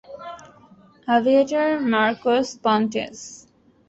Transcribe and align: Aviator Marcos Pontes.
Aviator 1.15 1.69
Marcos 1.91 2.49
Pontes. 2.63 3.19